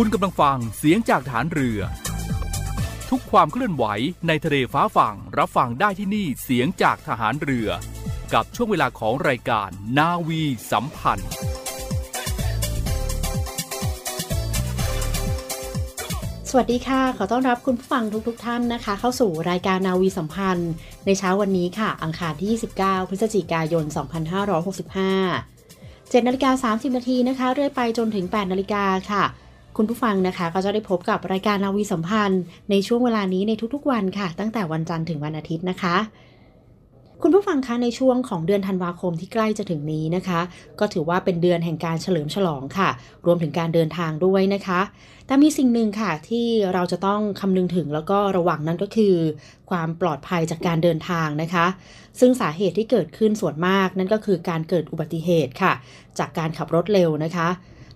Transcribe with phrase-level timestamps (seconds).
[0.00, 1.80] คุณกำลังฟังเสียงจากฐานเรือ
[3.10, 3.84] ทุกความเคลื่อนไหว
[4.28, 7.68] ในทะเลฟ้าฝั่งรับฟังได้ที่นี่เสียงจากฐานเรือ
[8.34, 11.30] กับช่วงเวลาของรายการนาวีสัมพันธ์
[16.50, 20.70] สวัสดีค่ะ ขอต้อนรับคุณผู้ฟังทุกๆทท่านนะคะ เข้าสู่รายการนาวีสัมพันธ์
[21.06, 22.50] ในเช้าวันนี้ค่ะ อังคารที่
[22.82, 23.84] 29 พฤศจิกายน
[25.06, 29.24] 2565 7นาฬิกา30นาทีนะคะ เรื่อยไปจนถึง 8นาฬิกาค่ะ
[29.76, 35.96] คุณผู้ฟังนะคะก็จะได้พบกับรายการนาวีสัมพันธ์ ในช่วงเวลานี้ในทุกๆวันค่ะ ตั้งแต่วันจันทร์ถึงวันอาทิตย์นะคะ
[37.22, 40.40] คุณผู้ฟังคะในช่วงของเดือนธันวาคมที่ใกล้จะถึงนี้นะคะ
[40.80, 42.88] ก็ถือว่าเป็นเดือนแห่งการเฉลิมฉลองค่ะ
[43.26, 44.80] รวมถึงการเดินทางด้วยนะคะ
[45.26, 49.14] แต่มีสิ่งหนึ่งค่ะที่เราจะต้องคำนึงถึงแล้วก็ระวังนั้นก็คือ
[49.70, 51.66] ความปลอดภัยจากการเดินทางนะคะ
[52.20, 55.72] ซึ่งสาเหตุที่เกิดขึ้นส่วนมากนั่นก็คือการเกิดอุบัติเหตุค่ะ
[56.18, 57.48] จากการขับรถเร็วนะคะ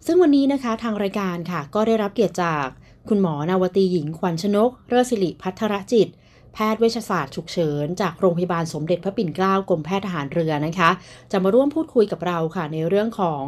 [0.06, 2.66] ซึ่งวันนี้นะคะทางรายการค่ะก็ได้รับเกียรติจาก
[3.09, 6.09] คุณหมอนาวตีหญิงขวัญชนก เรศิริพัทรจิต
[6.55, 10.91] แพทย์เวชศาสตร์ฉุกเฉิน จากโรงพยาบาลสมเด็จพระปิ่นเกล้ากรมแพทย์ทหารเรือนะคะ
[11.33, 13.44] จะมาร่วมพูดคุยกับเราค่ะ ในเรื่องของ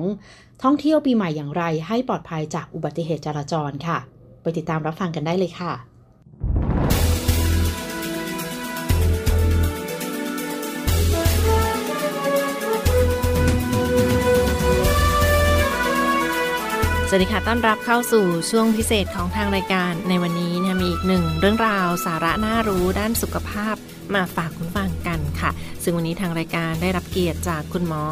[0.63, 3.99] ท่องเที่ยวปีใหม่อย่างไร ให้ปลอดภัยจากอุบัติเหตุจราจรค่ะ
[4.43, 5.92] ไปติดตามรับฟังกันได้เลยค่ะ
[17.15, 23.75] สวัสดีค่ะ ต้อนรับเข้าสู่ช่วงพิเศษของทางรายการในวันนี้นะมีอีกหนึ่งเรื่องราวสาระน่ารู้ด้านสุขภาพ
[24.15, 25.51] มาฝากคุณฟังกันค่ะ
[25.83, 28.03] ซึ่งวันนี้ทางรายการได้รับเกียรติจากคุณหมอ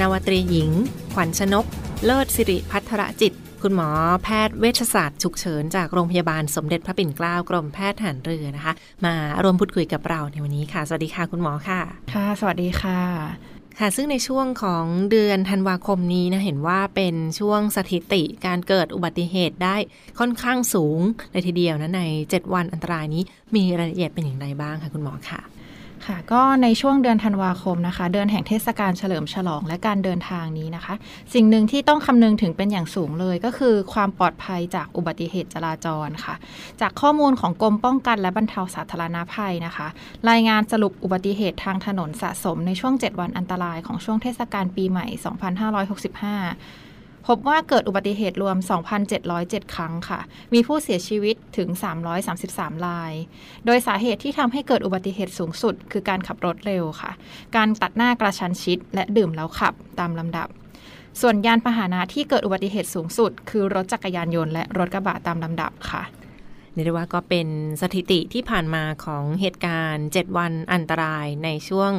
[0.00, 0.70] นาวตรีหญิง
[1.14, 1.66] ขวัญชนก
[2.04, 3.32] เลิศสิริพัทรจิต
[3.62, 3.88] คุณหมอ
[4.22, 8.72] แพทย์เวชศาสตร์ฉุกเฉินจากโรงพยาบาลสมเด็จพระปิ่นเกล้ากรมแพทย์ทหารเรือนะคะ
[9.04, 11.80] มารวมพูดคุยกับเราในวันนี้ค่ะ สวัสดีค่ะคุณหมอค่ะ
[12.14, 19.76] ค่ะ สวัสดีค่ะ ค่ะซึ่งในช่วงของเดือนธันวาคมนี้นะเห็นว่าเป็นช่วงสถิติการเกิดอุบัติเหตุได้
[20.18, 21.00] ค่อนข้างสูง
[21.32, 23.22] เลยทีเดียวนะใน 7 วันอันตรายนี้
[23.54, 25.40] มีรายละเอียดเป็นอย่างไรบ้างคะคุณหมอคะ
[26.08, 30.94] ค่ะก็ในช่วงเดือนธันวาคมนะคะ เดือนแห่งเทศกาลเฉลิมฉลองและการเดินทางนี้นะคะ
[31.34, 36.34] สิ่งหนึ่งที่ต้องคำนึงถึงเป็นอย่างสูงเลยก็คือความปลอดภัยจากอุบัติเหตุจราจรค่ะ
[36.80, 39.86] จากข้อมูลของกรมป้องกันและบรรเทาสาธารณาภัยนะคะ
[40.30, 45.06] รายงานสรุปอุบัติเหตุทางถนนสะสมในช่วง 7 วันอันตรายของช่วงเทศกาลปีใหม่
[45.78, 46.87] 2565
[47.26, 48.56] พบว่าเกิดอุบัติเหตุรวม
[49.14, 50.20] 2,707 ครั้งค่ะ
[50.54, 51.68] มีผู้เสียชีวิตถึง
[52.28, 53.12] 333 ราย
[53.66, 57.10] โดยสาเหตุที่ทำให้เกิดอุบัติเหตุสูงสุด คือการขับรถเร็วค่ะ
[57.56, 60.48] การตัดหน้ากระชันชิด และดื่มแล้วขับตามลำดับ
[61.20, 66.02] ส่วนยานพาหนะที่เกิดอุบัติเหตุสูงสุด คือรถจักรยานยนต์และรถกระบะตามลำดับค่ะ
[66.84, 67.48] เรียกว่าก็เป็น
[67.82, 71.90] สถิติที่ผ่านมาของเหตุการณ์ 7 วันอันตรายในช่วง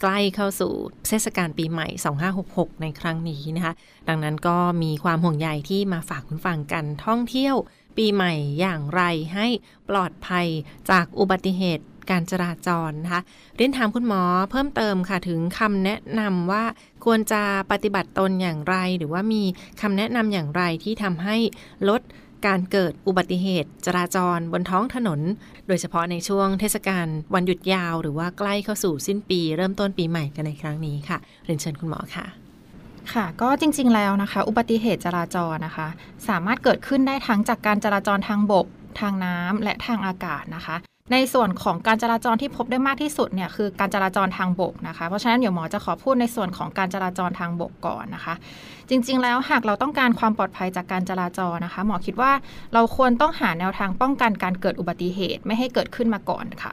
[0.00, 0.72] ใกล้เข้าสู่
[1.08, 1.88] เทศกาลปีใหม่
[2.34, 3.74] 2566 ในครั้งนี้นะคะ
[4.08, 7.54] ดังนั้นก็มีความห่วงใยที่มาฝากคุณฟังกันท่องเที่ยว
[7.96, 9.02] ปีใหม่อย่างไร
[9.34, 9.46] ให้
[9.88, 10.46] ปลอดภัย
[10.90, 13.22] จากอุบัติเหตุการจราจรนะคะ
[13.56, 16.64] เรียนถามคุณหมอเพิ่มเติมค่ะถึงคำแนะนำว่า
[17.04, 19.42] ควรจะปฏิบัติตนอย่างไร หรือว่ามี
[19.80, 21.36] คำแนะนำอย่างไรที่ทำให้
[21.88, 22.00] ลด
[22.46, 25.20] การเกิดอุบัติเหตุ จราจรบนท้องถนน
[25.68, 32.26] โดยเฉพาะในช่วงเทศกาลวันหยุดยาวหรือว่าใกล้เข้าสู่สิ้นปี เริ่มต้นปีใหม่กันในครั้งนี้ค่ะ เรียนเชิญคุณหมอค่ะ
[33.12, 35.88] ค่ะก็จริงๆแล้วนะคะ อุบัติเหตุจราจรนะคะ
[36.28, 38.66] สามารถเกิดขึ้นได้ทั้งจากการจราจรทางบก
[39.00, 40.76] ทางน้ำและทางอากาศนะคะ
[41.12, 48.34] ในส่วนของการจราจรที่พบได้มากที่สุดเนี่ยคือการจราจรทางบกนะคะ เพราะฉะนั้นเดี๋ยวหมอจะขอพูดในส่วนของการจราจรทางบกก่อนนะคะ
[48.90, 52.32] จริงๆ แล้วหากเราต้องการความปลอดภัยจากการจราจรนะคะ หมอคิดว่า
[52.74, 56.72] เราควรต้องหาแนวทางป้องกันการเกิดอุบัติเหตุไม่ให้เกิดขึ้นมาก่อนค่ะ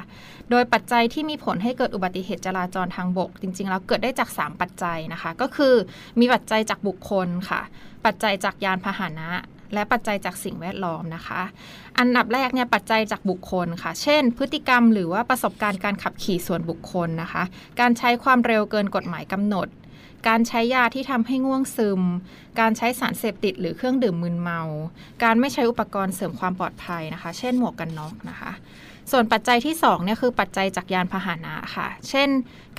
[0.49, 5.73] โดยปัจจัยที่มีผลให้เกิดอุบัติเหตุจราจรทางบก จริงๆ แล้วเกิดได้จาก 3 ปัจจัยนะคะ ก็คือ
[6.19, 7.61] มีปัจจัยจากบุคคลค่ะ
[8.05, 9.29] ปัจจัยจากยานพาหนะ
[9.73, 11.41] และปัจจัยจากสิ่งแวดล้อมนะคะ
[11.99, 17.43] อันดับแรกเนี่ยปัจจัยจากบุคคลค่ะ เช่น พฤติกรรมหรือว่าประสบการณ์การขับขี่ส่วนบุคคลนะคะ
[17.79, 19.67] การใช้ความเร็วเกินกฎหมายกำหนด
[20.27, 22.01] การใช้ยาที่ทำให้ง่วงซึม
[22.59, 24.61] การใช้สารเสพติดหรือเครื่องดื่มมึนเมา
[25.23, 28.51] การไม่ใช้อุปกรณ์เสริมความปลอดภัยนะคะ เช่นหมวกกันน็อกนะคะ
[29.11, 32.29] ส่วนปัจจัยที่2เนี่ยคือปัจจัยจากยานพาหนะค่ะ เช่น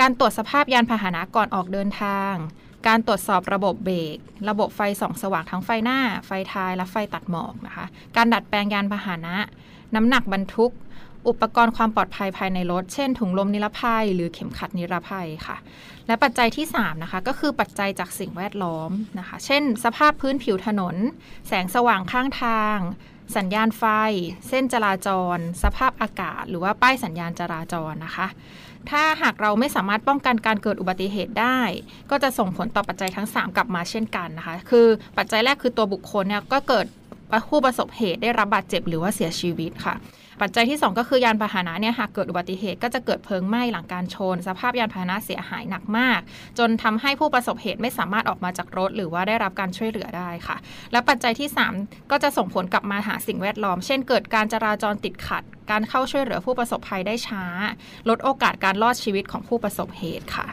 [0.01, 2.35] การตรวจสภาพยานพาหนะก่อนออกเดินทาง
[2.87, 4.17] การตรวจสอบระบบเบรก
[4.49, 7.87] ระบบไฟส่องสว่างทั้งไฟหน้า ไฟท้ายและไฟตัดหมอกนะคะ
[8.17, 9.37] การดัดแปลงยานพาหนะ
[9.95, 10.73] น้ำหนักบรรทุก
[11.29, 15.57] อุปกรณ์ความปลอดภัยภายในรถ เช่น ถุงลมนิรภัย หรือเข็มขัดนิรภัยค่ะ
[16.07, 20.97] และปัจจัยที่ 3 นะคะ ก็คือปัจจัยจากสิ่งแวดล้อมนะคะ เช่น สภาพพื้นผิวถนน
[21.49, 22.79] แสงสว่างข้างทาง
[23.37, 23.85] สัญญาณไฟ
[24.49, 28.27] เส้นจราจร สภาพอากาศ หรือว่าป้ายสัญญาณจราจรนะคะ
[28.91, 31.61] ถ้าหากเราไม่สามารถป้องกันการเกิดอุบัติเหตุได้
[32.11, 34.87] ก็จะส่งผลต่อปัจจัยทั้ง 3 กลับมาเช่นกันนะคะ คือ
[35.19, 36.87] ปัจจัยแรกคือตัวบุคคลเนี่ยก็เกิด
[37.49, 39.95] ผู้ประสบเหตุได้รับบาดเจ็บหรือว่าเสียชีวิตค่ะ
[40.41, 46.21] ปัจจัยที่ 2 ก็คือยานพาหนะเนี่ยหากเกิดอุบัติเหตุก็จะเกิดเพลิงไหม้หลังการชน สภาพยานพาหนะเสียหายหนักมาก
[46.59, 50.57] จนทำให้ผู้ประสบเหตุไม่สามารถออกมาจากรถ หรือว่าได้รับการช่วยเหลือได้ค่ะ
[50.93, 51.49] และปัจจัยที่
[51.81, 57.45] 3 ก็จะส่งผลกลับมาหาสิ่งแวดล้อม เช่นเกิดการจราจรติดขัด การเข้าช่วยเหลือผู้ประสบภัยได้ช้า
[58.09, 60.47] ลดโอกาสการรอดชีวิตของผู้ประสบเหตุค่ะ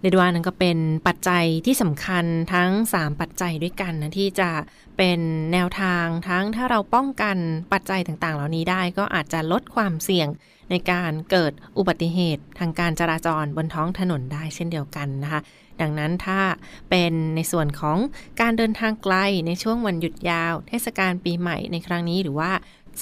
[0.00, 4.50] เรียกว่านั่นก็เป็นปัจจัยที่สำคัญทั้ง 3 ปัจจัยด้วยกันนะที่จะ
[4.96, 5.20] เป็น
[5.52, 7.36] แนวทางทั้งถ้าเราป้องกัน
[7.72, 10.28] ปัจจัยต่างๆ เหล่านี้ได้ก็อาจจะลดความเสี่ยง
[10.70, 15.40] ในการเกิดอุบัติเหตุทางการจราจรบนท้องถนนได้เช่นเดียวกันนะคะ
[15.80, 16.40] ดังนั้นถ้า
[16.90, 17.98] เป็นในส่วนของ
[18.40, 19.14] การเดินทางไกล
[19.46, 22.50] ในช่วงวันหยุดยาว เทศกาลปีใหม่ในครั้งนี้หรือว่า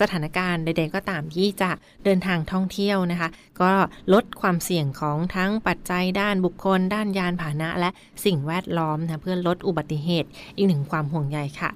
[0.01, 1.71] สถานการณ์ใดๆก็ตามที่จะ
[2.05, 3.29] เดินทางท่องเที่ยวนะคะ
[3.63, 3.73] ก็
[4.13, 7.91] ลดความเสี่ยงของทั้งปัจจัยด้านบุคคล ด้านยานพาหนะ และ
[8.25, 11.71] สิ่งแวดล้อมนะเพื่อลดอุบัติเหตุอีกหนึ่งความห่วงใยค่ะ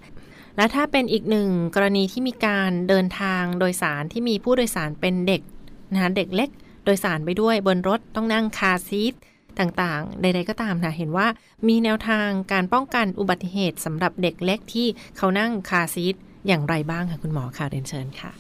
[0.57, 5.43] และถ้าเป็นอีกหนึ่งกรณีที่มีการเดินทางโดยสารที่มีผู้โดยสารเป็นเด็ก
[5.93, 6.51] นะคะเด็กเล็ก
[6.85, 9.15] โดยสารไปด้วยบนรถต้องนั่งคาซีท
[9.59, 11.27] ต่างๆ ใด ๆ ก็ตามนะเห็นว่า
[11.69, 14.87] มีแนวทางการป้องกันอุบัติเหตุสำหรับเด็กเล็กที่
[15.17, 16.15] เขานั่งคาซีท
[16.47, 18.33] อย่างไรบ้างคะคุณหมอค่ะเรียนเชิญค่ะ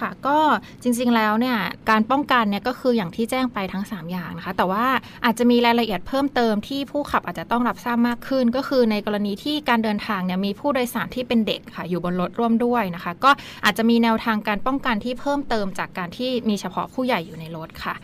[0.00, 0.38] ค่ะก็
[0.82, 1.58] จริงๆแล้วเนี่ย
[1.90, 4.86] การป้องกันเนี่ยก็คืออย่างที่แจ้งไปทั้ง 3 อย่างนะคะ แต่ว่า
[5.24, 13.30] อาจจะมีรายละเอียดเพิ่มเติมที่ผู้ขับอาจจะต้องรับทราบมากขึ้น ก็คือในกรณีที่การเดินทางเนี่ยมีผู้โดยสารที่เป็นเด็กค่ะอยู่บนรถร่วมด้วยนะคะ ก็
[13.64, 17.94] อาจจะมีแนวทางการป้องกันที่เพิ่มเติมจากการที่มีเฉพาะผู้ใหญ่อยู่ในรถค่ะ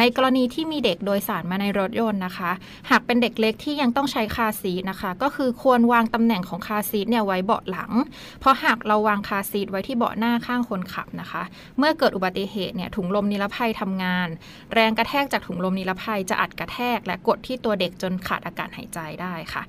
[0.00, 2.50] ในกรณีที่มีเด็กโดยสารมาในรถยนต์นะคะ
[2.90, 7.92] หากเป็นเด็กเล็กที่ยังต้องใช้คาซีทนะคะ ก็คือควรวางตำแหน่งของคาซีทเนี่ยไว้เบาะหลัง
[8.40, 11.42] เพราะหากเราวางคาซีทไว้ที่เบาะหน้าข้างคนขับนะคะ
[11.78, 14.28] เมื่อเกิดอุบัติเหตุเนี่ยถุงลมนิรภัยทำงาน
[14.74, 19.62] แรงกระแทกจากถุงลมนิรภัยจะอัดกระแทก และกดที่ตัวเด็กจนขาดอากาศหายใจได้ค่ะ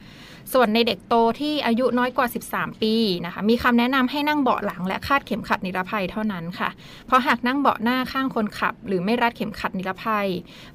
[0.54, 2.94] ส่วนในเด็กโตที่อายุน้อยกว่า 13 ปี
[3.26, 6.70] นะคะ มีคำแนะนำให้นั่งเบาะหลังและคาดเข็มขัดนิรภัยเท่านั้นค่ะ
[7.08, 10.28] เพราะหากนั่งเบาะหน้าข้างคนขับ หรือไม่รัดเข็มขัดนิรภัย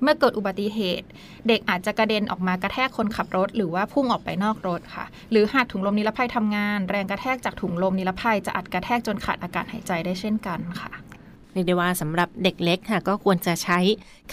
[0.03, 1.07] เมื่อเกิดอุบัติเหตุ
[1.49, 10.91] เด็กอาจจะกระเด็นออกมากระแทกคนขับรถ หรือว่าพุ่งออกไปนอกรถค่ะ หรือหากถุงลมนิรภัยทำงาน แรงกระแทกจากถุงลมนิรภัยจะอัดกระแทกจนขาดอากาศหายใจได้เช่นกันค่ะ
[11.53, 13.79] เรียกได้ว่าสำหรับเด็กเล็กค่ะก็ควรจะใช้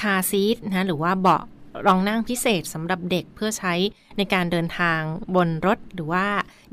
[0.01, 1.43] คาซีทนะหรือว่าเบาะ
[1.85, 3.73] รองนั่งพิเศษสำหรับเด็กเพื่อใช้
[4.17, 4.99] ในการเดินทาง
[5.35, 6.25] บนรถหรือว่า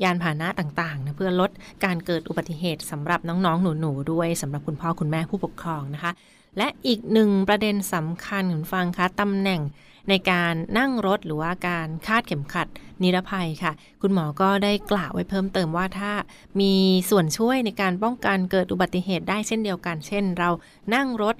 [0.03, 1.51] ยานพาหนะต่างๆนะเพื่อลด
[1.85, 6.13] การเกิดอุบัติเหตุสำหรับน้องๆ หนูๆ ด้วยสำหรับคุณพ่อคุณแม่ผู้ปกครองนะคะ
[6.59, 9.61] และอีกหนึ่งประเด็นสำคัญคุณฟังคะตำแหน่ง
[10.09, 12.67] ในการนั่งรถหรือว่าการคาดเข็มขัด
[13.03, 16.13] นิรภัยค่ะ คุณหมอก็ได้กล่าวไว้เพิ่มเติมว่าถ้า
[16.61, 16.73] มี
[17.11, 20.51] ส่วนช่วยในการป้องกันเกิดอุบัติเหตุได้เช่นเดียวกัน เช่น เรา
[20.95, 21.37] นั่งรถ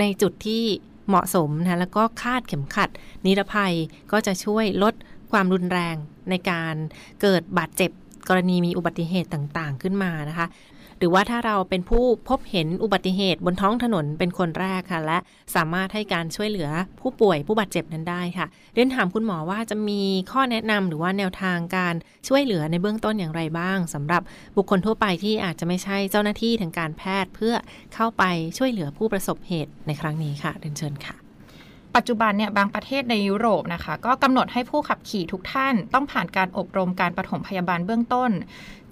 [0.00, 0.64] ในจุดที่
[1.08, 2.90] เหมาะสมนะแล้วก็คาดเข็มขัด
[3.26, 3.74] นิรภัย
[4.12, 4.94] ก็จะช่วยลด
[5.32, 5.96] ความรุนแรง
[6.30, 6.74] ในการ
[7.22, 7.90] เกิดบาดเจ็บ
[8.28, 10.46] กรณีมีอุบัติเหตุต่างๆ ขึ้นมานะคะ
[10.98, 15.18] หรือว่าถ้าเราเป็นผู้พบเห็นอุบัติเหตุบนท้องถนนเป็นคนแรกค่ะ และ
[15.54, 16.68] สามารถให้การช่วยเหลือ
[17.00, 21.94] ผู้ป่วยผู้บาดเจ็บนั้นได้ค่ะเรียนถามคุณหมอว่าจะมีข้อแนะนำหรือว่าแนวทางการ
[22.28, 24.22] ช่วยเหลือในเบื้องต้นอย่างไรบ้างสำหรับ
[24.56, 27.54] บุคคลทั่วไปที่อาจจะไม่ใช่เจ้าหน้าที่ทางการแพทย์ เพื่อ
[27.94, 28.24] เข้าไป
[28.58, 31.25] ช่วยเหลือผู้ประสบเหตุในครั้งนี้ค่ะเรียนเชิญค่ะ
[31.96, 38.30] ปัจจุบันเนี่ยบางประเทศในยุโรปนะคะ ก็กำหนดให้ผู้ขับขี่ทุกท่านต้องผ่านการอบรมการปฐมพยาบาลเบื้องต้น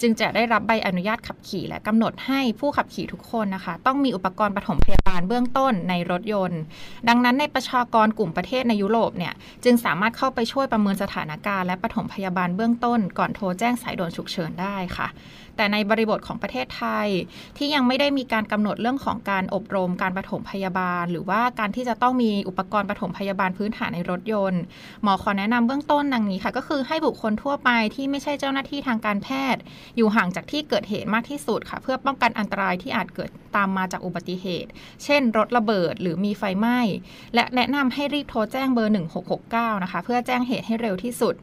[0.00, 6.60] จึงจะได้รับใบอนุญาตขับขี่ และกำหนดให้ผู้ขับขี่ทุกคนนะคะ ต้องมีอุปกรณ์ปฐมพยาบาลเบื้องต้นในรถยนต์
[7.08, 9.34] ดังนั้นในประชากรกลุ่มประเทศในยุโรปเนี่ย
[9.64, 15.08] จึงสามารถเข้าไปช่วยประเมินสถานการณ์และปฐมพยาบาลเบื้องต้น ก่อนโทรแจ้งสายด่วนฉุกเฉินได้ค่ะ
[15.56, 17.08] แต่ในบริบทของประเทศไทย
[17.56, 24.62] ที่ยังไม่ได้มีการกำหนดเรื่องของการอบรมการปฐมพยาบาล หรือว่าการที่จะต้องมีอุปกรณ์ปฐมพยาบาลพื้นฐานในรถยนต์
[25.02, 29.60] หมอขอแนะนำเบื้องต้นดังนี้ค่ะ ก็คือให้บุคคลทั่วไปที่ไม่ใช่เจ้าหน้าที่ทางการแพทย์
[29.96, 34.70] อยู่ห่างจากที่เกิดเหตุมากที่สุดค่ะ เพื่อป้องกันอันตรายที่อาจเกิดตามมาจากอุบัติเหตุ
[35.04, 36.78] เช่น รถระเบิดหรือมีไฟไหม้
[37.34, 38.94] และแนะนำให้รีบโทรแจ้งเบอร์
[39.36, 41.34] 1669 นะคะ เพื่อแจ้งเหตุให้เร็วที่สุด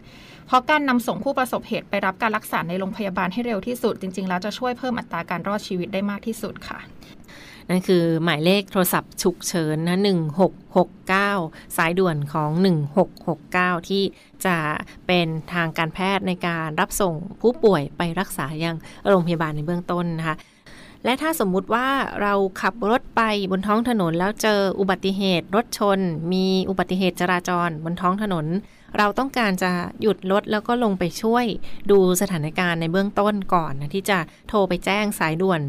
[0.47, 6.79] เพราะการนำส่งผู้ประสบเหตุไปรับการรักษาในโรงพยาบาลให้เร็วที่สุด จริง ๆ แล้วจะช่วยเพิ่มอัตราการรอดชีวิตได้มากที่สุดค่ะ
[7.69, 9.99] นั่นคือหมายเลขโทรศัพท์ฉุกเฉินนะ
[10.87, 12.51] 1669 สายด่วนของ
[13.19, 14.03] 1669 ที่
[14.45, 14.57] จะ
[15.07, 18.75] เป็นทางการแพทย์ในการรับส่งผู้ป่วยไปรักษายัง
[19.07, 20.35] โรงพยาบาลในเบื้องต้นนะคะ
[21.05, 21.87] และถ้าสมมุติว่า
[22.21, 23.21] เราขับรถไป
[23.51, 25.99] บนท้องถนนแล้วเจออุบัติเหตุรถชน
[26.33, 28.45] มีอุบัติเหตุจราจรบนท้องถนน
[28.97, 29.71] เราต้องการจะ
[30.01, 31.45] หยุดรถแล้วก็ลงไปช่วย
[31.91, 34.19] ดูสถานการณ์ในเบื้องต้นก่อนนะที่จะ
[34.49, 35.61] โทรไปแจ้งสายด่วน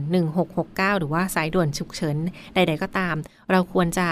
[0.47, 2.17] 1669 หรือว่าสายด่วนฉุกเฉิน
[2.55, 3.17] ใด ๆ ก็ตาม
[3.51, 4.09] เราควรจะ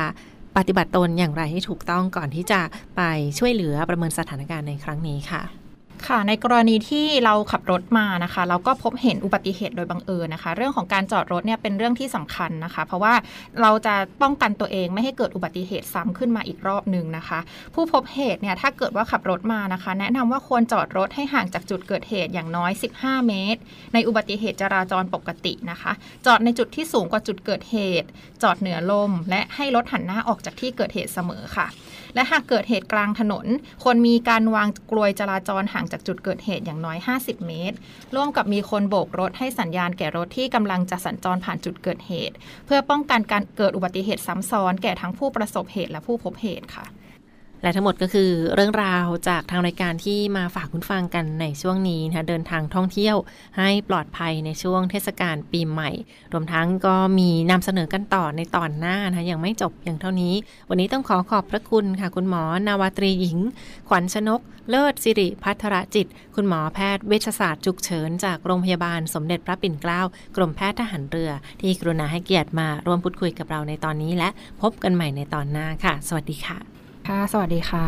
[0.57, 2.61] ปฏิบัติตนอย่างไรให้ถูกต้องก่อนที่จะ
[2.97, 3.03] ไป
[3.39, 5.60] ช่วยเหลือประเมินสถานการณ์ในครั้งนี้ค่ะ
[6.09, 13.15] ค่ะในกรณีที่เราขับรถมานะคะ เราก็พบเห็นอุบัติเหตุโดยบังเอิญนะคะ เรื่องของการจอดรถเนี่ยเป็นเรื่องที่สำคัญนะคะ เพราะว่า
[13.61, 17.39] เราจะป้องกันตัวเองไม่ให้เกิดอุบัติเหตุซ้ำขึ้นมาอีกรอบหนึ่งนะคะ
[17.75, 23.61] ผู้พบเหตุเนี่ยถ้าเกิดว่าขับรถมานะคะ แนะนำว่าควรจอดรถให้ห่างจากจุดเกิดเหตุอย่างน้อย 15 เมตร
[23.95, 25.93] ในอุบัติเหตุจราจรปกตินะคะ
[26.27, 28.09] จอดในจุดที่สูงกว่าจุดเกิดเหตุ
[28.43, 31.67] จอดเหนือลม และให้รถหันหน้าออกจากที่เกิดเหตุเสมอค่ะ
[32.15, 33.47] และหากเกิดเหตุกลางถนน
[33.83, 37.77] ควรมีการวางกลวยจราจรห่างจากจุดเกิดเหตุอย่างน้อย 50 เมตร
[38.15, 42.35] ร่วมกับมีคนโบกรถให้สัญญาณแก่รถที่กำลังจะสัญจรผ่านจุดเกิดเหตุ
[42.67, 46.87] เพื่อป้องกันการเกิดอุบัติเหตุซ้ำซ้อนแก่ทั้งผู้ประสบเหตุและผู้พบเหตุค่ะ
[47.63, 53.17] และทั้งหมดก็คือเรื่องราวจากทางรายการที่มาฝากคุณฟังกันในช่วงนี้นะคะเดินทางท่องเที่ยว
[53.59, 55.91] ให้ปลอดภัยในช่วงเทศกาลปีใหม่
[56.33, 60.35] รวมทั้งก็มีนำเสนอกันต่อในตอนหน้านะคะยังไม่จบอย่างเท่านี้
[60.69, 63.39] วันนี้ต้องขอขอบพระคุณค่ะ คุณหมอนาวาตรีหญิง
[63.89, 64.41] ขวัญชนก
[64.71, 70.01] เลิศสิริพัทรจิต คุณหมอแพทย์เวชศาสตร์ฉุกเฉินจากโรงพยาบาลสมเด็จพระปิ่นเกล้า
[70.37, 74.29] กรมแพทย์ทหารเรือ ที่กรุณาให้เกียรติมาร่วมพูดคุยกับเราในตอนนี้ และ
[74.63, 76.80] พบกันใหม่ในตอนหน้าค่ะ สวัสดีค่ะ
[77.11, 77.87] ค่ะ สวัสดีค่ะ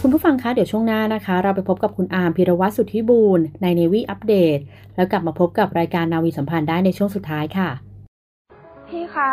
[0.00, 4.58] คุณผู้ฟังคะ เดี๋ยวช่วงหน้านะคะ เราไปพบกับคุณอาร์มพิรวัตรสุทธิบูรณ์ในเนวีอัปเดต
[4.96, 7.70] แล้วกลับมาพบกับรายการนาวีสัมพันธ์ได้ในช่วงสุดท้ายค่ะ
[8.88, 9.30] พี่คะ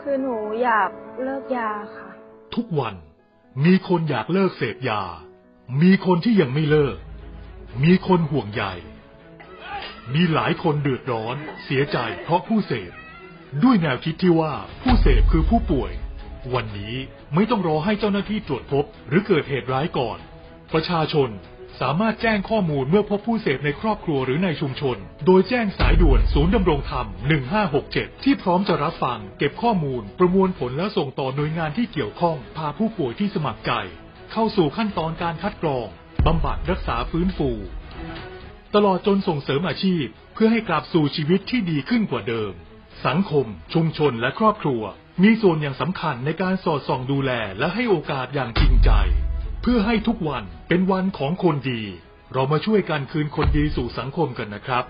[0.00, 0.90] คือหนูอยาก
[1.22, 2.08] เลิกยาค่ะ
[2.54, 2.94] ทุกวัน
[3.64, 5.00] มีคนอยากเลิกเสพยา
[5.82, 6.96] มีคนที่ยังไม่เลิก
[7.84, 8.64] มีคนห่วงใย
[10.14, 12.92] มีหลายคนเดือดร้อน เสียใจเพราะผู้เสพ
[13.62, 14.52] ด้วยแนวคิดที่ว่า
[14.82, 15.92] ผู้เสพคือผู้ป่วย
[16.54, 16.94] วันนี้
[17.34, 20.18] ไม่ต้องรอให้เจ้าหน้าที่ตรวจพบ หรือเกิดเหตุร้ายก่อน
[20.72, 21.30] ประชาชน
[21.80, 27.06] สามารถแจ้งข้อมูลเมื่อพบผู้เสพในครอบครัวหรือในชุมชน โดยแจ้งสายด่วนศูนย์ดำรงธรรม
[27.64, 33.72] 1567 ที่พร้อมจะรับฟัง เก็บข้อมูล ประมวลผลและส่งต่อหน่วยงานที่เกี่ยวข้อง พาผู้ป่วยที่สมัครใจ
[34.32, 35.86] เข้าสู่ขั้นตอนการคัดกรอง
[36.26, 37.50] บำบัดรักษาฟื้นฟู
[38.74, 40.04] ตลอดจนส่งเสริมอาชีพ
[40.34, 42.52] เพื่อให้กลับสู่ชีวิตที่ดีขึ้นกว่าเดิม
[43.06, 44.82] สังคม ชุมชนและครอบครัว
[45.22, 48.90] มีส่วนอย่างสำคัญในการสอดส่องดูแลและให้โอกาสอย่างจริงใจ
[49.62, 51.82] เพื่อให้ทุกวันเป็นวันของคนดี
[52.32, 54.84] เรามาช่วยกันคืนคนดีสู่สังคมกันนะครับ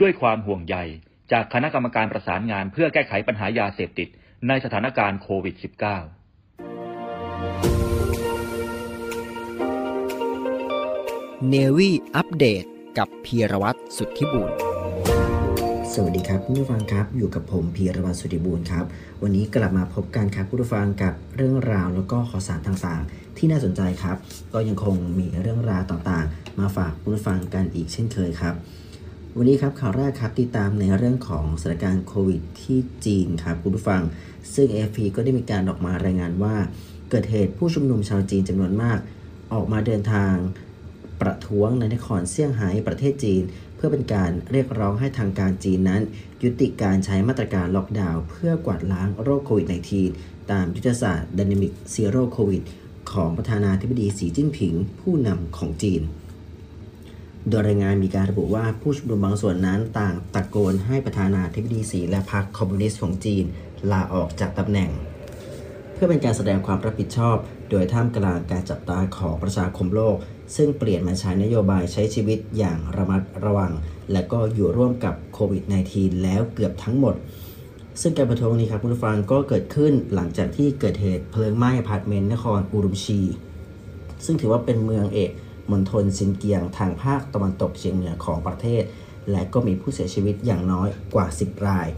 [0.00, 0.76] ด้วยความห่วงใย
[1.32, 4.08] จากคณะกรรมการประสานงานเพื่อแก้ไขปัญหายาเสพติด
[4.48, 7.71] ในสถานการณ์โควิด -19
[11.50, 12.64] เนวี่อัปเดต
[12.98, 14.50] กับพีรวัตรสุทธิบุญ
[15.92, 18.84] สวัสดีครับคุณผู้ฟังครับอยู่กับผมพีรวัตรสุทธิบูรณ์ครับ
[19.22, 24.16] วันนี้กลับมาพบกันครับคุณผู้ฟังกับเรื่องราวแล้วก็ข่าวสารต่างๆ ที่น่าสนใจครับ
[24.52, 28.54] ก็ยังคงมีเรื่องราวต่างๆ มาฝากคุณผู้ฟังกันอีกเช่นเคยครับ
[29.36, 34.02] วันนี้ครับข่าวแรกครับติดตามในเรื่องของสถานการณ์โควิดที่จีนครับคุณผู้ฟัง
[34.54, 36.54] ซึ่ง AFP ก็ได้มีการออกมารายงานว่า
[37.10, 38.98] เกิดเหตุผู้ชุมนุมชาวจีนจำนวนมาก
[39.52, 40.34] ออกมาเดินทาง
[41.22, 43.42] ประท้วงในนครเซี่ยงไฮ้ประเทศจีน
[43.76, 46.02] เพื่อเป็นการเรียกร้องให้ทางการจีนนั้น
[46.42, 49.66] ยุติการใช้มาตรการล็อกดาวน์เพื่อกวาดล้างโรคโควิด
[50.08, 52.62] -19 ตามยุทธศาสตร์ Dynamic Zero COVID
[53.12, 56.02] ของประธานาธิบดีสีจิ้นผิง ผู้นำของจีน
[57.48, 63.44] โดยรายงานมีการระบุว่าผู้ชุมนุมบางส่วนนั้นต่างตะโกนให้ประธานาธิบดีสีและพรรคคอมมิวนิสต์ของจีน
[63.92, 64.90] ลาออกจากตำแหน่ง
[65.94, 67.36] เพื่อเป็นการแสดงความรับผิดชอบ
[67.70, 70.16] โดยท่ามกลางการจับตาของประชาคมโลก
[70.56, 73.72] ซึ่งเปลี่ยนมาใช้นโยบายใช้ชีวิตอย่างระมัดระวัง
[74.12, 77.14] และก็อยู่ร่วมกับโควิด -19 แล้วเกือบทั้งหมด
[78.00, 83.20] ซึ่งการประท้วงนี้ครับคุณผู้ฟังก็เกิดขึ้นหลังจากที่เกิดเหตุเพลิงไหม้อพาร์ตเมนต์นครอูรุมชี
[84.24, 85.30] ซึ่งถือว่าเป็นเมืองเอก
[85.70, 88.82] มณฑลซินเกียงทางภาคตะวันตกเฉียงเหนือของประเทศ
[89.30, 91.88] และก็มีผู้เสียชีวิตอย่างน้อยกว่า 10 ราย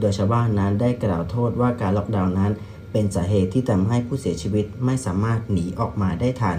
[0.00, 2.52] โดยชาวบ้านนั้นได้กล่าวโทษว่าการล็อกดาวน์นั้น
[2.92, 6.58] เป็นสาเหตุที่ทำให้ผู้เสียชีวิตไม่สามารถหนีออกมาได้ทัน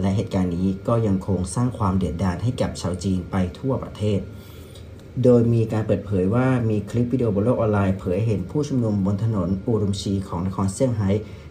[0.00, 4.20] และเหตุการณ์นี้ก็ยังคงสร้างความเดือดดาลให้กับชาวจีนไปทั่วประเทศ
[5.22, 11.10] โดยมีการเปิดเผยว่ามีคลิปวิดีโอบนโลกออนไลน์เผยเห็นผู้ชุมนุมบนถนนอูรุมชีของนครเซี่ยงไฮ้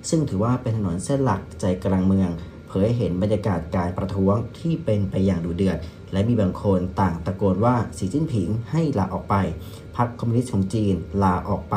[0.09, 2.29] ซึ่งถือว่าเป็นถนนเส้นหลักใจกลางเมือง
[2.67, 5.77] เผยเห็นบรรยากาศการประท้วงที่เป็นไปอย่างดุเดือด
[6.11, 9.35] และมีบางคนต่างตะโกนว่าสีจิ้นผิงให้ลาออกไป
[9.95, 11.75] พรรคคอมมิวนิสต์ของจีนลาออกไป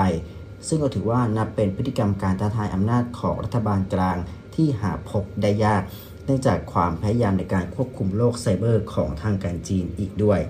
[0.68, 4.16] ซึ่งก็ถือว่านับเป็นพฤติกรรมการท้าทายอำนาจของรัฐบาลกลาง
[4.54, 5.82] ที่หาพบได้ยาก
[6.26, 10.40] เนื่องจากความพยายามในการควบคุมโลกไซเบอร์ของทางการจีนอีกด้วย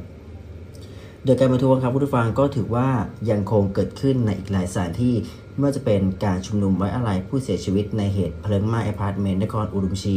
[1.24, 2.88] โดยการประท้วงครับผู้ฟังก็ถือว่า
[3.30, 5.14] ยังคงเกิดขึ้นในอีกหลายสถานที่
[5.52, 10.16] ไม่ว่าจะเป็นการชุมนุมไว้อาลัยผู้เสียชีวิตในเหตุเพลิงไหม้อพาร์ตเมนต์นครอูรุมชี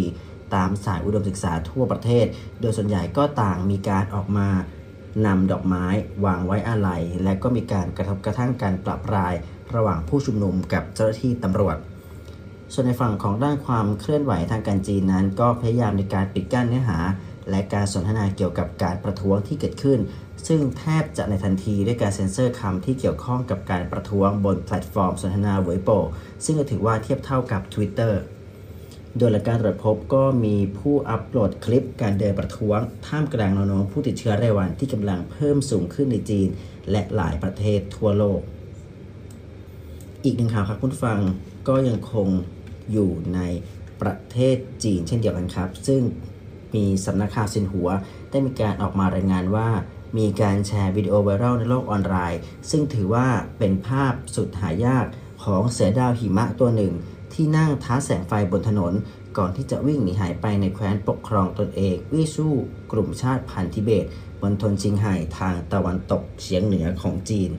[0.56, 2.26] ตามสถาบันอุดมศึกษาทั่วประเทศ
[2.62, 4.50] โดยส่วนใหญ่ก็ต่างมีการออกมา
[5.26, 5.86] นำดอกไม้
[6.26, 9.34] วางไว้อาลัย และก็มีการกระทบกระทั่งกันประปราย
[9.76, 11.78] ระหว่างผู้ชุมนุมกับเจ้าหน้าที่ตำรวจ
[12.74, 17.00] ส่วนในฝั่งของด้านความเคลื่อนไหวทางการจีนนั้น ก็พยายามในการปิดกั้นเนื้อหา
[17.50, 20.00] และการสนทนาเกี่ยวกับการประท้วงที่เกิดขึ้น
[20.48, 25.90] ซึ่งแทบจะในทันทีด้วยการเซ็นเซอร์คำที่เกี่ยวข้องกับการประท้วงบนแพลตฟอร์มสนทนาเวโป
[26.46, 28.14] ซึ่งก็ถือว่าเทียบเท่ากับ Twitter
[29.18, 36.48] โดยหลังการตรวจพบก็มีผู้อัปโหลดคลิปการเดินประท้วง ท่ามกลางแนวโน้มผู้ติดเชื้อรายวันที่กำลังเพิ่มสูงขึ้นในจีน
[36.92, 38.40] และหลายประเทศทั่วโลก
[40.24, 41.20] อีกหนึ่งข่าวครับคุณฟัง
[41.68, 42.28] ก็ยังคง
[42.92, 43.40] อยู่ใน
[44.02, 46.02] ประเทศจีนเช่นเดียวกันครับ ซึ่ง
[46.76, 47.90] มีสำนักข่าวซินหัว
[48.32, 49.70] ได้มีการออกมารายงานว่า
[50.18, 55.06] มีการแชร์วิดีโอไวรัลในโลกออนไลน์ ซึ่งถือว่าเป็นภาพสุดหายาก
[55.44, 56.94] ของเสือดาวหิมะตัวหนึ่ง
[57.34, 58.94] ที่นั่งท้าแสงไฟบนถนน
[59.38, 62.54] ก่อนที่จะวิ่งหนีหายไปในแคว้นปกครองตนเองวิซู่
[62.92, 64.06] กลุ่มชาติพันธุ์ทิเบต
[64.42, 67.52] บนทนชิงไห่ทางตะวันตกเฉียงเหนือของจีน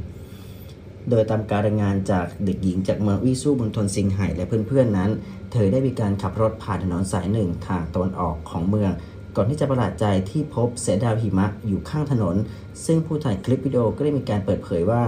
[1.10, 5.10] โดยตามการรายงานจากเด็กหญิงจากเมืองวิซู่บนทนซิงไห่และเพื่อนๆนั้น
[5.52, 8.90] เธอได้มีการขับรถผ่านถนนสายหนึ่งทางตะวันออกของเมือง
[9.36, 12.36] ก่อนที่จะประหลาดใจที่พบเสดาวหิมะอยู่ข้างถนน
[12.84, 15.02] ซึ่งผู้ถ่ายคลิปวิดีโอก็ได้มีการเปิดเผยว่า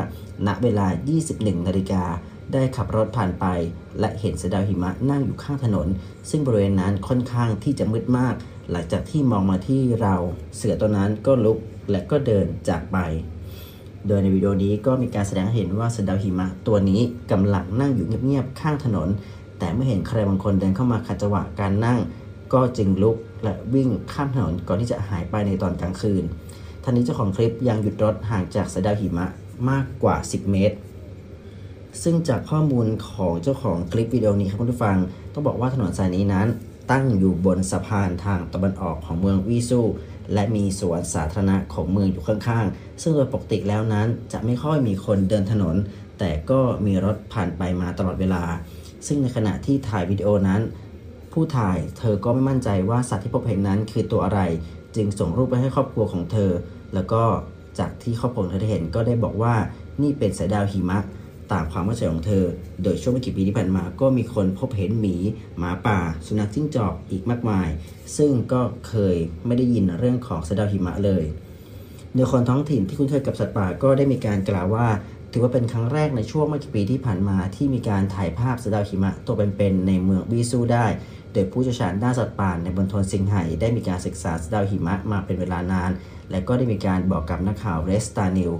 [0.46, 0.86] ณ เวลา
[1.26, 2.04] 21 นาฬิกา
[2.52, 3.46] ได้ขับรถผ่านไป
[4.00, 5.88] และเห็นเสดาวหิมะนั่งอยู่ข้างถนน
[6.30, 8.34] ซึ่งบริเวณนั้นค่อนข้างที่จะมืดมาก
[8.70, 10.14] หลังจากที่มองมาที่เรา
[10.56, 11.58] เสือตัวนั้นก็ลุก
[11.90, 12.98] และก็เดินจากไป
[14.06, 17.00] โดยในวิดีโอนี้ก็มีการแสดงให้เห็นว่าเสดาวหิมะตัวนี้
[17.32, 19.08] กำลังนั่งอยู่เงียบๆข้างถนน
[19.58, 21.98] แต่เมื่อเห็นใครบางคนเดินเข้ามาขัดจังหวะการนั่ง
[22.52, 26.22] ก็จึงลุกและวิ่งข้ามถนนก่อนที่จะหายไปในตอนกลางคืน
[26.82, 29.26] ทันนี้เจ้าของคลิปยังหยุดรถห่างจากเสดาวหิมะ
[29.70, 30.76] มากกว่า 10 เมตร
[32.02, 34.96] ซึ่งจากข้อมูลของเจ้าของคลิปวิดีโอนี้ครับคุณผู้ฟัง
[35.32, 36.48] ต้องบอกว่าถนนสายนี้นั้น
[36.90, 39.80] ตั้งอยู่บนสะพานทางตะวันออกของเมืองวิซู
[40.34, 45.76] และมีสวนสาธารณะของเมืองอยู่ข้างๆ ซึ่งโดยปกติแล้วนั้นจะไม่ค่อยมีคนเดินถนน
[46.18, 48.42] แต่ก็มีรถผ่านไปมาตลอดเวลา
[49.06, 50.60] ซึ่งในขณะที่ถ่ายวิดีโอนั้น
[51.32, 54.40] ผู้ถ่ายเธอก็ไม่มั่นใจว่าสัตว์ที่พบเห็นนั้นคือตัวอะไร
[54.96, 56.50] จึงส่งรูปไปให้ครอบครัวของเธอ
[56.94, 57.22] แล้วก็
[57.78, 59.54] จากที่ครอบครัวเธอได้เห็นก็ได้บอกว่า
[60.02, 60.98] นี่เป็นสายดาวหิมะ
[61.52, 62.44] ตามความเข้าใจของเธอ
[62.82, 65.16] โดยช่วงไม่กี่ปีที่ผ่านมาก็มีคนพบเห็นหมี
[65.58, 67.68] หมาป่า สุนัขจิ้งจอกอีกมากมาย
[68.16, 71.24] ซึ่งก็เคยไม่ได้ยินเรื่องของสายดาวหิมะเลย
[72.14, 74.88] โดยคนท้องถิ่นที่คุ้นเคยกับสัตว์ป่าก็ได้มีการกล่าวว่า
[75.32, 80.86] ถือว่าเป็นครั้งแรกในช่วงไม่กี่ปีที่ผ่านมาที่มีการถ่ายภาพสายดาวหิมะตัวเป็นๆในเมืองวิซูได้
[81.32, 85.90] โดยผู้เชี่ยวชาญด้านสัตว์ป่าในบนทนซิงไห่ได้มีการศึกษาสายดาวหิมะมาเป็นเวลานาน
[86.30, 88.52] และก็ได้มีการบอกกับนักข่าวเรสตานิว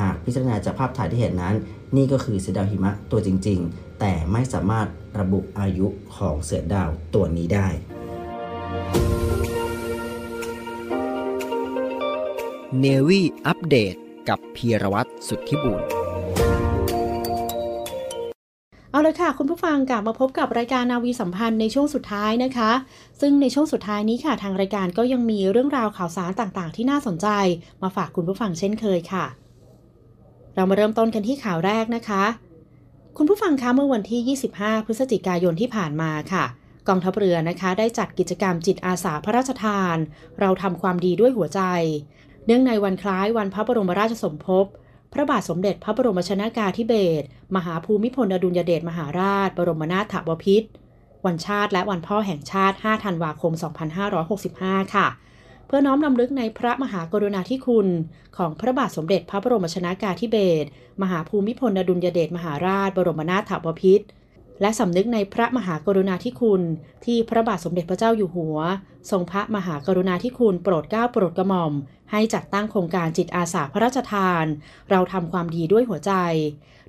[0.00, 1.54] หากพิจารณาจากภาพถ่ายที่เห็นนั้น
[1.96, 4.86] นี่ก็คือเสือดาวหิมะตัวจริง ๆ แต่ไม่สามารถ
[5.18, 5.86] ระบุอายุ
[6.16, 7.68] ของเสือดาวตัวนี้ได้
[12.80, 13.94] เนวี่อัปเดต
[14.28, 15.82] กับพีรวัตรสุทธิบุญ
[18.90, 22.70] เอาเลยค่ะ คุณผู้ฟังกลับมาพบกับรายการนาวีสัมพันธ์ในช่วงสุดท้ายนะคะ
[23.20, 27.28] ซึ่งในช่วงสุดท้ายนี้ค่ะทางรายการก็ยังมีเรื่องราวข่าวสารต่างๆ ที่น่าสนใจ
[27.82, 29.26] มาฝากคุณผู้ฟังเช่นเคยค่ะ
[30.54, 32.24] เรามาเริ่มต้นกันที่ข่าวแรกนะคะ
[33.16, 36.44] คุณผู้ฟังคะเมื่อวันที่ 25 พฤศจิกายนที่ผ่านมาค่ะ
[36.88, 39.96] กองทัพเรือนะคะได้จัดกิจกรรมจิตอาสาพระราชทาน
[40.40, 41.60] เราทำความดีด้วยหัวใจ
[42.46, 44.66] เนื่องในวันคล้ายวันพระบรมราชสมภพ
[45.12, 50.68] พระบาทสมเด็จพระบรมชนากาธิเบศรมหาภูมิพลอดุลยเดชมหาราช บรมนาถบพิตร
[51.26, 53.52] วันชาติและวันพ่อแห่งชาติ 5 ธันวาคม
[54.28, 55.06] 2565 ค่ะ
[55.72, 57.88] พื่อน้อมนำลึกในพระมหากรุณาธิคุณ
[58.36, 60.68] ของพระบาทสมเด็จพระบรมชนากาธิเบศร
[61.02, 64.06] มหาภูมิพลอดุลยเดชมหาราชบรมนาถบพิตร
[64.60, 66.62] และสำนึกในพระมหากรุณาธิคุณ
[67.04, 68.58] ที่พระบาทสมเด็จพระเจ้าอยู่หัว
[69.10, 71.72] ทรงพระมหากรุณาธิคุณโปรดเกล้าโปรดกระหม่อม
[72.10, 74.44] ให้จัดตั้งโครงการจิตอาสาพระราชทาน
[74.90, 76.12] เราทำความดีด้วยหัวใจ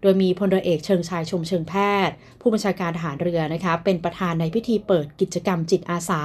[0.02, 1.74] โดยมีพลเรือเอกเชิงชายชมเชิงแพ
[2.08, 6.24] ทย์ ผู้บัญชาการทหารเรือนะคะเป็นประธานในพิธีเปิดกิจกรรมจิตอาสา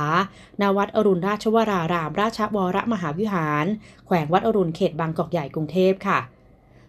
[0.61, 3.67] ณวัดอรุณราชวราราม ราชวรมหาวิหาร
[4.07, 6.19] แขวงวัดอรุณเขตบางกอกใหญ่กรุงเทพค่ะ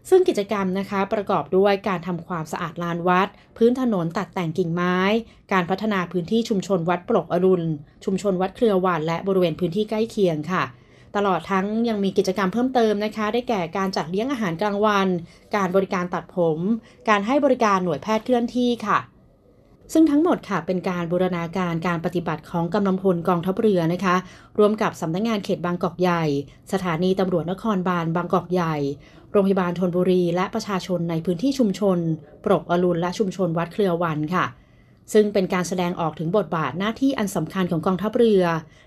[0.09, 4.97] ซึ่งกิจกรรมนะคะประกอบด้วยการทำความสะอาดลานวัด พื้นถนนตัดแต่งกิ่งไม้
[5.53, 7.65] การพัฒนาพื้นที่ชุมชนวัดปลกอรุณ
[8.05, 10.63] ชุมชนวัดเครือวานและบริเวณพื้นที่ใกล้เคียงค่ะ
[11.15, 15.07] ตลอดทั้งยังมีกิจกรรมเพิ่มเติมนะคะ ได้แก่การจัดเลี้ยงอาหารกลางวัน
[15.55, 16.59] การบริการตัดผม
[17.09, 18.97] การให้บริการหน่วยแพทย์เคลื่อนที่ค่ะ
[19.93, 24.15] ซึ่งทั้งหมดค่ะเป็นการบูรณาการการปฏิบัติของกำลังพลกองทัพเรือนะคะ
[24.59, 26.23] รวมกับสำนักงงานเขตบางกอกใหญ่
[26.73, 28.75] สถานีตำรวจนครบาลบางกอกใหญ่
[29.31, 31.97] โรงพยาบาลทนบุรีและประชาชนในพื้นที่ชุมชน
[32.45, 34.45] ปรกอรุณและชุมชนวัดเครือวันค่ะ
[35.13, 38.43] ซึ่งเป็นการแสดงออกถึงบทบาทหน้าที่อันสำคัญของกองทัพเรือ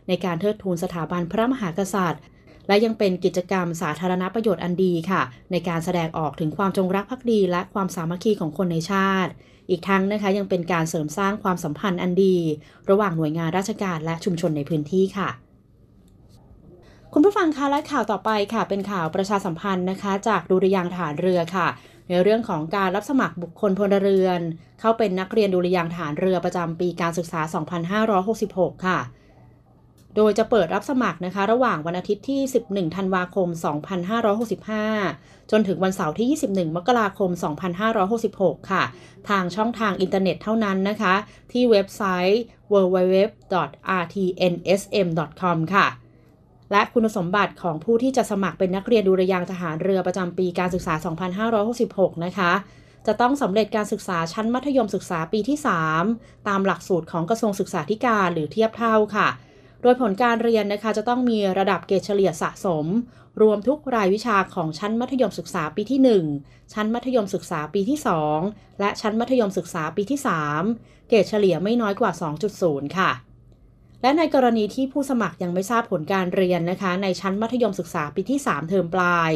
[0.08, 2.22] ในการเทิดทูนสถาบันพระมหากษัตริย์
[2.68, 9.30] และยังเป็นกิจกรรมสาธารณประโยชน์อันดีค่ะ ในการแสดงออกถึงความจงรักภักดี และความสามัคคีของคนในชาติ
[9.70, 12.36] อีกทั้งนะคะยังเป็นการเสริมสร้างความสัมพันธ์อันดี
[12.90, 15.28] ระหว่างหน่วยงานราชการและชุมชนในพื้นที่ค่ะ
[17.12, 21.68] คุณผู้ฟังคะและข่าวต่อไปค่ะ เป็นข่าวประชาสัมพันธ์นะคะ จากดุริยางฐานเรือค่ะ
[22.08, 24.40] ในเรื่องของการรับสมัครบุคคลพลเรือน
[24.80, 27.40] เข้าเป็นนักเรียนดุริยางฐานเรือประจำปีการศึกษา
[28.12, 28.98] 2566 ค่ะ
[30.16, 33.48] โดยจะเปิดรับสมัครนะคะ ระหว่างวันอาทิตย์ที่ 11 ธันวาคม
[34.70, 37.30] 2565 จนถึงวันเสาร์ที่ 21 มกราคม
[38.00, 38.82] 2566 ค่ะ
[39.28, 41.14] ทางช่องทางอินเทอร์เน็ตเท่านั้นนะคะ
[41.52, 42.42] ที่เว็บไซต์
[42.72, 45.86] www.rtnsm.com ค่ะ
[46.72, 50.94] และคุณสมบัติของผู้ที่จะสมัครเป็นนักเรียนดุรยางทหารเรือประจำปีการศึกษา
[51.60, 52.52] 2566 นะคะ
[53.06, 55.58] จะต้องสำเร็จการศึกษาชั้นมัธยมศึกษาปีที่
[56.02, 59.28] 3 ตามหลักสูตรของกระทรวงศึกษาธิการหรือเทียบเท่าค่ะ
[59.82, 62.86] โดยผลการเรียนนะคะจะต้องมีระดับเกรดเฉลี่ยสะสม
[63.42, 66.00] รวมทุกรายวิชาของชั้นมัธยมศึกษาปีที่
[66.36, 67.98] 1 ชั้นมัธยมศึกษาปีที่
[68.38, 70.20] 2 และชั้นมัธยมศึกษาปีที่
[70.64, 72.12] 3 เกรดเฉลี่ยไม่น้อยกว่า
[72.54, 73.10] 2.0 ค่ะ
[74.02, 79.30] และในกรณีที่ผู้สมัครยังไม่ทราบผลการเรียนนะคะ ในชั้นมัธยมศึกษาปีที่ 3 เทอมปลาย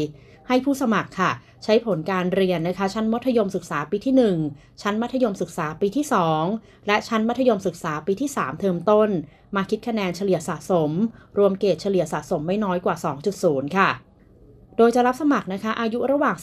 [0.48, 1.30] ให้ผู้สมัครค่ะ
[1.64, 4.14] ใช้ผลการเรียนนะคะ ชั้นมัธยมศึกษาปีที่
[4.48, 6.04] 1 ชั้นมัธยมศึกษาปีที่
[6.46, 9.08] 2 และชั้นมัธยมศึกษาปีที่ 3 เทอมต้น
[9.56, 10.90] มาคิดคะแนนเฉลี่ยสะสม
[11.38, 12.96] รวมเกรดเฉลี่ยสะสมไม่น้อยกว่า
[13.36, 13.90] 2.0 ค่ะ
[14.76, 16.36] โดยจะรับสมัครนะคะ อายุระหว่าง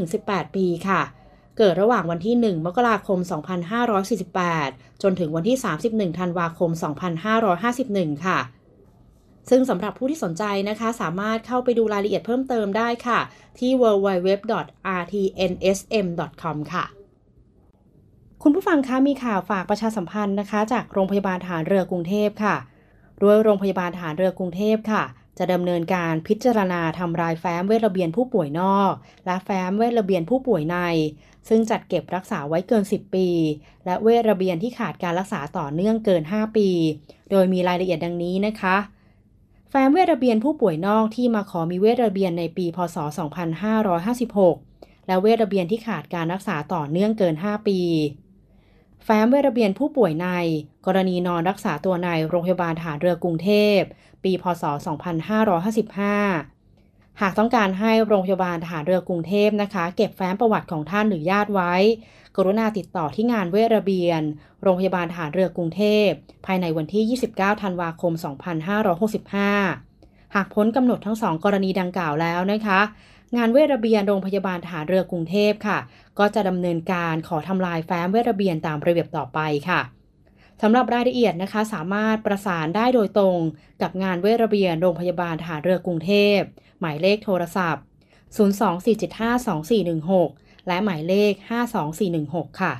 [0.00, 1.00] 15-18 ปีค่ะ
[1.58, 3.18] เกิดระหว่างวันที่ 1 มกราคม
[4.10, 5.56] 2548 จนถึงวันที่
[5.88, 6.70] 31 ธันวาคม
[7.28, 8.38] 2551 ค่ะ
[9.50, 13.20] ซึ่งสำหรับผู้ที่สนใจนะคะ สามารถเข้าไปดูรายละเอียดเพิ่มเติมได้ค่ะ
[13.58, 16.84] ที่ www.rtnsm.com ค่ะ
[18.42, 22.56] คุณผู้ฟังคะมีข่าวฝากประชาสัมพันธ์นะคะ จากโรงพยาบาลฐานเรือกรุงเทพค่ะ
[23.18, 25.02] โดยโรงพยาบาลฐานเรือกรุงเทพค่ะ
[25.38, 28.92] จะดำเนินการพิจารณาทำรายแฟ้มเวทระเบียนผู้ป่วยนอก
[29.26, 30.76] และแฟ้มเวทระเบียนผู้ป่วยใน
[31.48, 33.28] ซึ่งจัดเก็บรักษาไว้เกิน 10 ปี
[33.84, 36.68] และเวทระเบียนที่ขาดการรักษาต่อเนื่องเกิน 5 ปี
[37.30, 38.76] โดยมีรายละเอียดดังนี้นะคะ
[39.74, 42.96] แฟ้มเวทระเบียนผู้ป่วยนอกที่มาขอมีเวทระเบียนในปีพศ
[44.22, 47.80] 2556 และเวทระเบียนที่ขาดการรักษาต่อเนื่องเกิน 5 ปี
[49.04, 50.28] แฟ้มเวทระเบียนผู้ป่วยใน
[50.86, 53.78] กรณีนอนรักษาตัวในโรงพยาบาลฐานเรือกรุงเทพ
[54.24, 54.64] ปี พศ
[55.40, 56.51] 2555
[57.20, 61.74] หากต้องการให้โรงพยาบาลฐานเรือกรุงเทพนะคะ เก็บแฟ้มประวัติของท่านหรือญาติไว้
[62.36, 64.22] กรุณาติดต่อที่งานเวระเบียน
[64.62, 66.08] โรงพยาบาลฐานเรือกรุงเทพ
[66.46, 68.12] ภายในวันที่ 29 ธันวาคม
[69.08, 72.80] 2565 หากพ้นกำหนดทั้งสองกรณีดังกล่าวแล้วนะคะ
[73.36, 75.78] งานเวระเบียนโรงพยาบาลฐานเรือกรุงเทพค่ะ
[76.18, 79.80] ก็จะดำเนินการขอทำลายแฟ้มเวระเบียนตามระเบียบต่อไปค่ะ
[80.62, 83.38] สำหรับรายละเอียดนะคะสามารถประสานได้โดยตรง
[83.82, 86.38] กับงานเวทระเบียนโรงพยาบาลฐานเรือกรุงเทพ
[86.80, 87.82] หมายเลขโทรศัพท์
[89.86, 91.32] 024752416 และหมายเลข
[91.96, 92.74] 52416 ค่ะ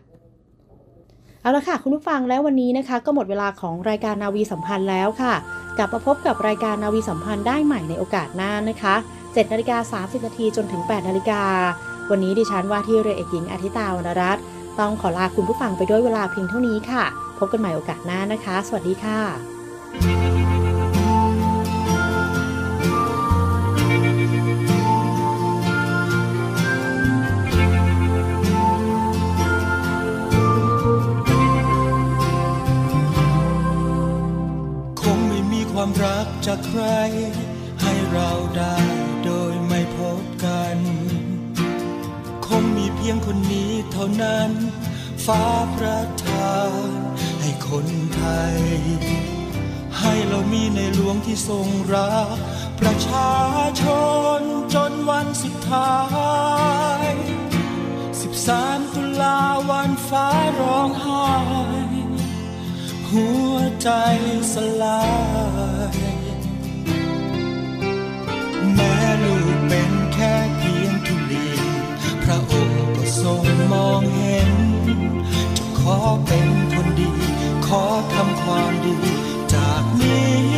[1.40, 5.34] เอาละค่ะ คุณผู้ฟังแล้ววันนี้นะคะ ก็หมดเวลาของรายการนาวีสัมพันธ์แล้วค่ะ
[5.78, 11.42] กลับมาพบกับรายการนาวีสัมพันธ์ได้ใหม่ในโอกาสหน้านะคะ7นาฬิกา30นาทีจนถึง8นาฬิกา
[12.10, 14.44] วันนี้ดิฉันว่าที่เรือเอกหญิงอาทิตาวรรณรัตน์
[14.80, 17.04] ต้องขอลาคุณผู้ฟังไปด้วยเวลาเพียงเท่านี้ค่ะ
[17.38, 19.20] พบกันใหม่โอกาสหน้านะคะ สวัสดีค่ะ
[35.86, 36.82] ความรักจากใคร
[37.82, 38.76] ให้เราได้
[39.24, 40.78] โดยไม่พบกัน
[42.46, 44.50] คงมีเพียงคนนี้เท่านั้น
[45.26, 45.44] ฟ้า
[45.76, 46.90] ประทาน
[47.40, 48.56] ให้คนไทย
[50.00, 52.36] ให้เรามีในหลวงที่ทรงรัก
[52.80, 53.32] ประชา
[53.82, 53.84] ช
[54.38, 54.40] น
[54.74, 55.94] จนวันสุดท้า
[57.04, 57.06] ย
[58.04, 59.38] 13 ตุลา
[59.70, 60.28] วันฟ้า
[60.60, 61.73] ร้องไห้
[63.14, 63.90] หัวใจ
[64.52, 65.02] สลา
[65.94, 65.98] ย
[68.74, 71.48] แม้ลูกเป็นแค่เพียงทุลี
[72.22, 74.52] พระองค์ก็ทรงมองเห็น
[75.56, 77.10] จะขอเป็นคนดี
[77.66, 77.82] ขอ
[78.14, 78.96] ทำความดี
[79.54, 80.53] จากนี้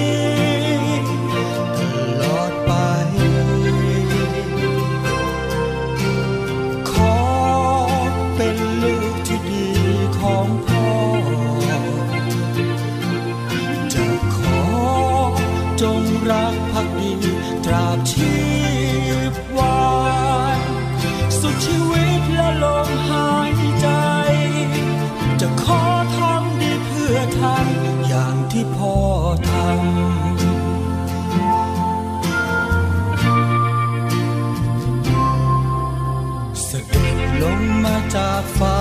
[38.16, 38.80] จากฟ้า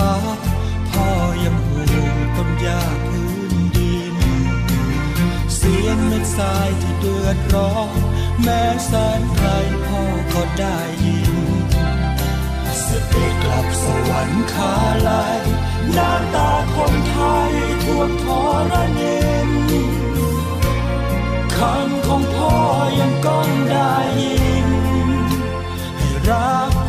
[0.92, 1.08] พ่อ
[1.44, 4.18] ยังห่วงต้นยาพื้นดิน
[5.56, 8.00] เสียงเม็ดทรายที่เดือดร้อน
[8.42, 9.48] แม้แสนไกล
[9.86, 10.02] พ่อ
[10.34, 11.36] ก็ได้ยิน
[12.82, 14.74] เสด็จกลับสวรรค์คา
[15.08, 15.42] ลาย
[15.98, 17.18] น้ำตาคนไท
[17.50, 17.52] ย
[17.84, 18.28] ท่วมท
[18.72, 19.50] รณิน
[21.58, 22.56] คำของพ่อ
[23.00, 24.70] ยังก้องได้ยิน
[25.98, 26.85] ให้รัก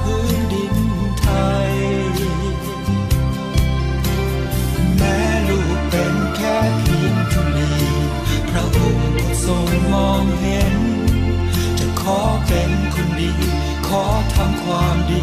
[9.47, 10.77] ส่งมองเห็น
[11.79, 13.31] จะขอเป็นคนดี
[13.89, 14.03] ขอ
[14.35, 15.23] ทำความดี